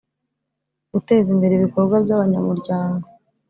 [0.93, 3.05] guteza imbere ibikorwa by abanyamuryango